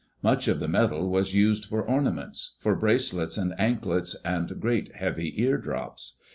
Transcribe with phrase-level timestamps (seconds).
[0.23, 5.39] Much of the metal was used for ornaments, for bracelets and anklets and great heavy
[5.39, 6.17] eardrops.